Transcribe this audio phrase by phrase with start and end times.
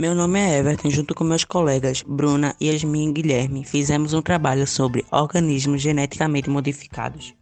[0.00, 4.66] Meu nome é Everton, junto com meus colegas Bruna, Yasmin e Guilherme, fizemos um trabalho
[4.66, 7.34] sobre organismos geneticamente modificados.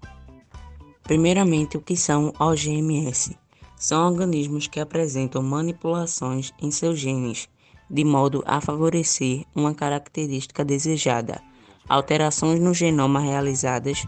[1.04, 3.38] Primeiramente, o que são OGMS?
[3.76, 7.48] São organismos que apresentam manipulações em seus genes,
[7.88, 11.40] de modo a favorecer uma característica desejada,
[11.88, 14.04] alterações no genoma realizadas,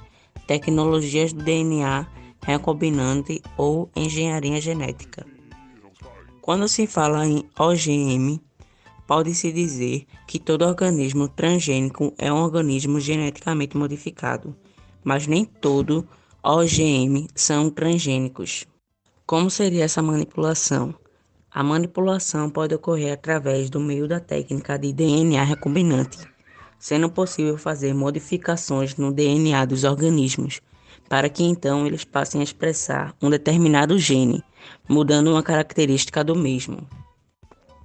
[0.48, 2.04] tecnologias do DNA
[2.43, 5.25] recombinante ou engenharia genética.
[6.43, 8.40] Quando se fala em OGM,
[9.07, 14.57] pode-se dizer que todo organismo transgênico é um organismo geneticamente modificado,
[15.04, 16.08] mas nem todo
[16.43, 18.66] OGM são transgênicos.
[19.26, 20.94] Como seria essa manipulação?
[21.50, 26.18] A manipulação pode ocorrer através do meio da técnica de DNA recombinante,
[26.79, 30.63] sendo possível fazer modificações no DNA dos organismos,
[31.11, 34.45] para que então eles passem a expressar um determinado gene,
[34.89, 36.89] mudando uma característica do mesmo.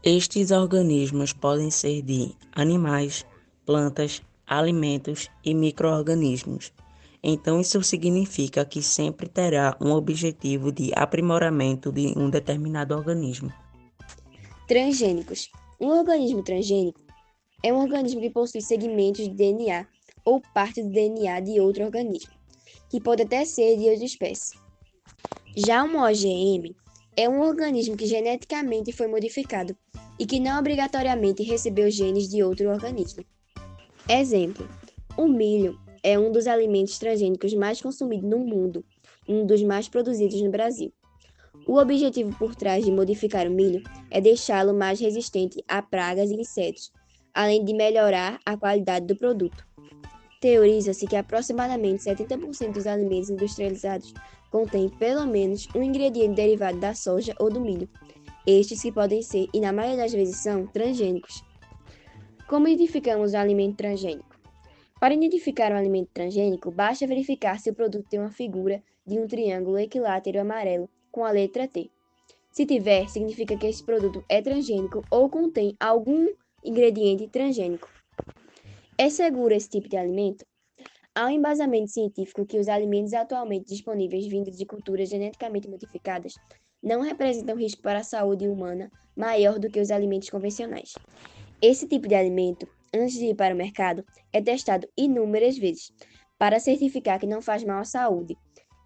[0.04, 3.26] Estes organismos podem ser de animais,
[3.66, 6.72] plantas, alimentos e microorganismos.
[7.24, 13.52] Então, isso significa que sempre terá um objetivo de aprimoramento de um determinado organismo.
[14.68, 15.50] Transgênicos.
[15.82, 17.00] Um organismo transgênico
[17.64, 19.88] é um organismo que possui segmentos de DNA
[20.24, 22.32] ou parte do DNA de outro organismo,
[22.90, 24.58] que pode até ser de outra espécie.
[25.56, 26.76] Já um OGM
[27.16, 29.76] é um organismo que geneticamente foi modificado
[30.20, 33.24] e que não obrigatoriamente recebeu genes de outro organismo.
[34.08, 34.68] Exemplo:
[35.18, 38.86] o milho é um dos alimentos transgênicos mais consumidos no mundo
[39.28, 40.94] e um dos mais produzidos no Brasil.
[41.68, 46.36] O objetivo por trás de modificar o milho é deixá-lo mais resistente a pragas e
[46.36, 46.92] insetos,
[47.34, 49.66] além de melhorar a qualidade do produto.
[50.46, 54.14] Teoriza-se que aproximadamente 70% dos alimentos industrializados
[54.52, 57.90] contêm pelo menos um ingrediente derivado da soja ou do milho,
[58.46, 61.44] estes que podem ser, e na maioria das vezes são, transgênicos.
[62.48, 64.40] Como identificamos o alimento transgênico?
[65.00, 69.26] Para identificar um alimento transgênico, basta verificar se o produto tem uma figura de um
[69.26, 71.90] triângulo equilátero amarelo com a letra T.
[72.52, 76.28] Se tiver, significa que esse produto é transgênico ou contém algum
[76.64, 77.90] ingrediente transgênico.
[78.98, 80.46] É seguro esse tipo de alimento?
[81.14, 86.34] Há um embasamento científico que os alimentos atualmente disponíveis vindos de culturas geneticamente modificadas
[86.82, 90.94] não representam risco para a saúde humana maior do que os alimentos convencionais.
[91.62, 95.92] Esse tipo de alimento antes de ir para o mercado, é testado inúmeras vezes
[96.38, 98.38] para certificar que não faz mal à saúde.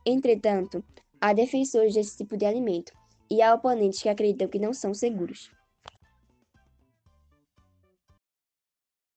[0.06, 0.84] Entretanto,
[1.22, 2.92] há defensores desse tipo de alimento
[3.30, 5.52] e há oponentes que acreditam que não são seguros.